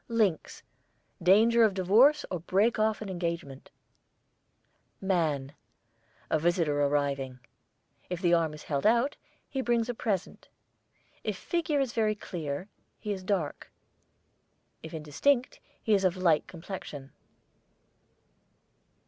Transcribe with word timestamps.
LYNX, 0.09 0.63
danger 1.21 1.63
of 1.63 1.75
divorce 1.75 2.25
or 2.31 2.39
break 2.39 2.79
off 2.79 3.01
of 3.01 3.01
an 3.03 3.09
engagement. 3.11 3.69
MAN, 4.99 5.53
a 6.27 6.39
visitor 6.39 6.81
arriving. 6.81 7.37
If 8.09 8.19
the 8.19 8.33
arm 8.33 8.55
is 8.55 8.63
held 8.63 8.87
out, 8.87 9.15
he 9.47 9.61
brings 9.61 9.89
a 9.89 9.93
present. 9.93 10.47
If 11.23 11.37
figure 11.37 11.79
is 11.79 11.93
very 11.93 12.15
clear, 12.15 12.67
he 12.97 13.11
is 13.13 13.21
dark; 13.23 13.71
if 14.81 14.91
indistinct, 14.91 15.59
he 15.83 15.93
is 15.93 16.03
of 16.03 16.17
light 16.17 16.47
complexion. 16.47 17.11